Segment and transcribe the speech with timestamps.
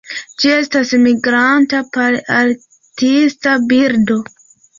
[0.43, 4.19] Ĝi estas migranta palearktisa birdo.